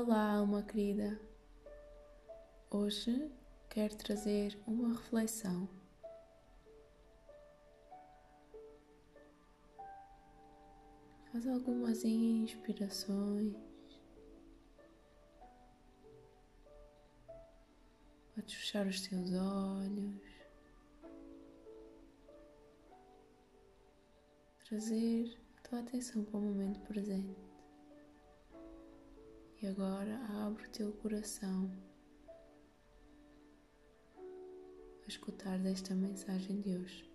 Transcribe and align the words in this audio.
Olá, 0.00 0.34
alma 0.34 0.62
querida. 0.62 1.20
Hoje 2.70 3.32
quero 3.68 3.96
trazer 3.96 4.56
uma 4.64 4.90
reflexão. 4.94 5.68
Faz 11.32 11.48
algumas 11.48 12.04
inspirações. 12.04 13.56
Podes 18.36 18.54
fechar 18.54 18.86
os 18.86 19.00
teus 19.00 19.32
olhos. 19.32 20.22
Trazer 24.64 25.36
a 25.56 25.68
tua 25.68 25.80
atenção 25.80 26.24
para 26.24 26.38
o 26.38 26.42
momento 26.42 26.78
presente. 26.86 27.47
E 29.60 29.66
agora 29.66 30.20
abre 30.46 30.66
o 30.66 30.70
teu 30.70 30.92
coração 30.92 31.68
a 35.04 35.08
escutar 35.08 35.58
desta 35.58 35.96
mensagem 35.96 36.60
de 36.60 36.76
hoje. 36.76 37.10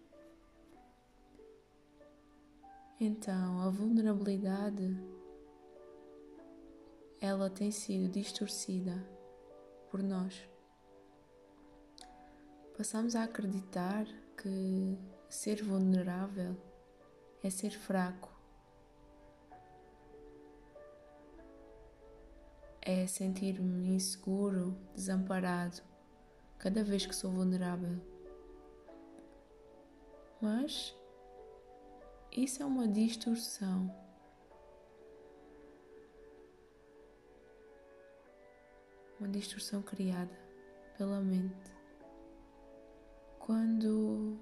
Então, 2.99 3.61
a 3.61 3.69
vulnerabilidade 3.69 4.93
ela 7.21 7.49
tem 7.49 7.71
sido 7.71 8.11
distorcida 8.11 8.93
por 9.89 10.03
nós. 10.03 10.45
Passamos 12.75 13.15
a 13.15 13.23
acreditar 13.23 14.05
que 14.35 14.97
ser 15.29 15.63
vulnerável 15.63 16.57
é 17.41 17.49
ser 17.49 17.71
fraco 17.71 18.32
é 22.85 23.07
sentir-me 23.07 23.95
inseguro, 23.95 24.77
desamparado, 24.93 25.81
cada 26.57 26.83
vez 26.83 27.05
que 27.05 27.15
sou 27.15 27.31
vulnerável. 27.31 27.97
Mas 30.41 30.93
isso 32.31 32.61
é 32.61 32.65
uma 32.65 32.85
distorção. 32.85 33.89
Uma 39.17 39.29
distorção 39.29 39.81
criada 39.81 40.37
pela 40.97 41.21
mente. 41.21 41.71
Quando 43.39 44.37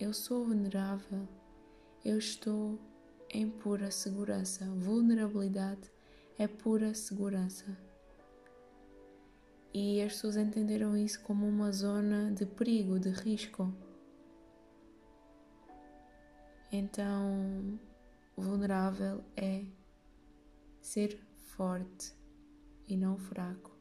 eu 0.00 0.14
sou 0.14 0.46
vulnerável, 0.46 1.28
eu 2.02 2.16
estou 2.16 2.78
em 3.28 3.50
pura 3.50 3.90
segurança. 3.90 4.64
Vulnerabilidade 4.64 5.90
é 6.38 6.46
pura 6.46 6.94
segurança. 6.94 7.76
E 9.72 10.00
as 10.00 10.14
pessoas 10.14 10.36
entenderam 10.36 10.96
isso 10.96 11.20
como 11.22 11.46
uma 11.46 11.70
zona 11.72 12.32
de 12.32 12.46
perigo, 12.46 12.98
de 12.98 13.10
risco. 13.10 13.72
Então, 16.72 17.78
vulnerável 18.36 19.24
é 19.36 19.64
ser 20.80 21.18
forte 21.56 22.14
e 22.88 22.96
não 22.96 23.18
fraco. 23.18 23.76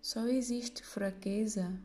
Só 0.00 0.26
existe 0.26 0.84
fraqueza 0.84 1.80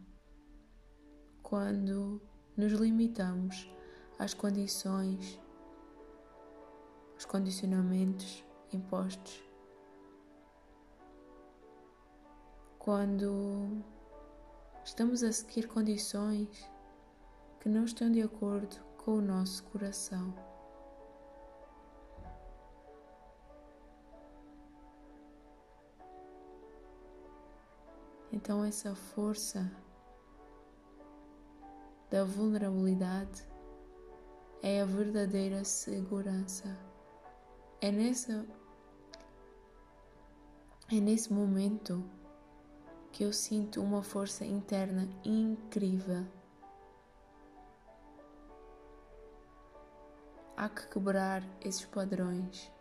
quando 1.44 2.20
nos 2.56 2.74
limitamos 2.74 3.70
às 4.18 4.34
condições, 4.34 5.40
aos 7.14 7.26
condicionamentos 7.26 8.47
impostos. 8.74 9.44
Quando 12.80 13.84
estamos 14.84 15.24
a 15.24 15.32
seguir 15.32 15.68
condições 15.68 16.70
que 17.60 17.70
não 17.70 17.84
estão 17.84 18.12
de 18.12 18.22
acordo 18.22 18.78
com 18.98 19.18
o 19.18 19.22
nosso 19.22 19.64
coração. 19.66 20.34
Então, 28.32 28.64
essa 28.64 28.94
força 28.96 29.70
da 32.10 32.24
vulnerabilidade 32.24 33.44
é 34.62 34.82
a 34.82 34.86
verdadeira 34.86 35.64
segurança. 35.64 36.78
É 37.80 37.92
nessa 37.92 38.44
é 40.92 41.00
nesse 41.00 41.32
momento 41.32 42.04
que 43.12 43.24
eu 43.24 43.32
sinto 43.32 43.82
uma 43.82 44.02
força 44.02 44.44
interna 44.46 45.08
incrível. 45.24 46.26
Há 50.56 50.70
que 50.70 50.88
quebrar 50.88 51.44
esses 51.62 51.86
padrões. 51.86 52.72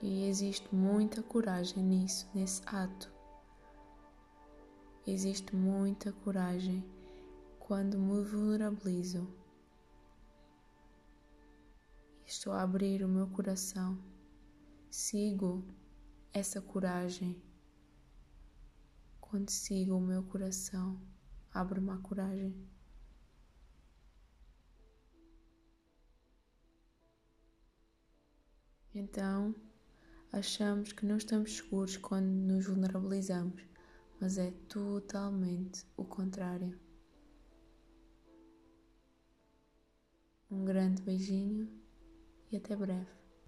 E 0.00 0.26
existe 0.28 0.74
muita 0.74 1.22
coragem 1.22 1.82
nisso, 1.82 2.28
nesse 2.34 2.62
ato. 2.66 3.17
Existe 5.06 5.56
muita 5.56 6.12
coragem 6.12 6.84
quando 7.58 7.98
me 7.98 8.22
vulnerabilizo. 8.22 9.26
Estou 12.26 12.52
a 12.52 12.62
abrir 12.62 13.02
o 13.02 13.08
meu 13.08 13.26
coração. 13.28 13.98
Sigo 14.90 15.64
essa 16.32 16.60
coragem. 16.60 17.42
Quando 19.20 19.50
sigo 19.50 19.96
o 19.96 20.00
meu 20.00 20.22
coração, 20.22 21.00
abro-me 21.52 21.90
a 21.90 21.96
coragem. 21.98 22.68
Então, 28.94 29.54
achamos 30.32 30.92
que 30.92 31.06
não 31.06 31.18
estamos 31.18 31.56
seguros 31.56 31.96
quando 31.96 32.26
nos 32.26 32.66
vulnerabilizamos, 32.66 33.62
mas 34.20 34.38
é 34.38 34.50
totalmente 34.68 35.86
o 35.96 36.04
contrário. 36.04 36.78
Um 40.50 40.64
grande 40.64 41.02
beijinho 41.02 41.68
e 42.50 42.56
até 42.56 42.74
breve. 42.74 43.27